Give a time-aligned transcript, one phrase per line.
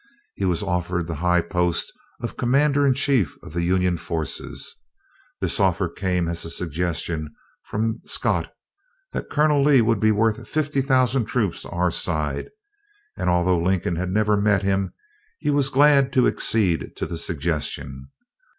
[0.33, 4.75] He was offered the high post of commander in chief of the Union forces.
[5.41, 8.51] This offer came at a suggestion from Scott
[9.11, 12.49] that "Colonel Lee would be worth fifty thousand troops to our side";
[13.15, 14.91] and although Lincoln had never met him,
[15.37, 18.07] he was glad to accede to the suggestion.